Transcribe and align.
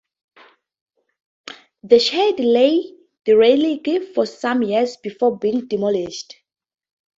The 1.83 1.99
shed 1.99 2.39
lay 2.39 2.91
derelict 3.23 3.87
for 4.15 4.25
some 4.25 4.63
years 4.63 4.97
before 4.97 5.37
being 5.37 5.67
demolished. 5.67 6.37